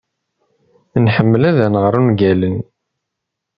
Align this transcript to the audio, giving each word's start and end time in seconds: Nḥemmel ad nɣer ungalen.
Nḥemmel 1.03 1.41
ad 1.49 1.57
nɣer 1.67 1.93
ungalen. 1.99 2.55